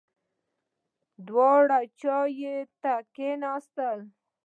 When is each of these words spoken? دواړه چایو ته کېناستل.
دواړه 1.27 1.79
چایو 1.99 2.55
ته 2.81 2.93
کېناستل. 3.15 3.99